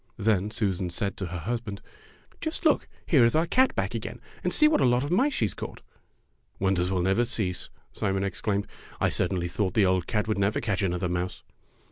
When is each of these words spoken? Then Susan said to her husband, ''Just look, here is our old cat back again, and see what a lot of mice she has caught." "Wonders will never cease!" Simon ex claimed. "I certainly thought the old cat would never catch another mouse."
Then 0.17 0.49
Susan 0.49 0.89
said 0.89 1.15
to 1.17 1.27
her 1.27 1.37
husband, 1.37 1.79
''Just 2.41 2.65
look, 2.65 2.87
here 3.05 3.23
is 3.23 3.35
our 3.35 3.43
old 3.43 3.51
cat 3.51 3.75
back 3.75 3.93
again, 3.93 4.19
and 4.43 4.51
see 4.51 4.67
what 4.67 4.81
a 4.81 4.89
lot 4.89 5.03
of 5.03 5.11
mice 5.11 5.35
she 5.35 5.45
has 5.45 5.53
caught." 5.53 5.83
"Wonders 6.57 6.89
will 6.89 7.03
never 7.03 7.23
cease!" 7.23 7.69
Simon 7.93 8.23
ex 8.23 8.41
claimed. 8.41 8.65
"I 8.99 9.09
certainly 9.09 9.47
thought 9.47 9.75
the 9.75 9.85
old 9.85 10.07
cat 10.07 10.27
would 10.27 10.39
never 10.39 10.59
catch 10.59 10.81
another 10.81 11.07
mouse." 11.07 11.43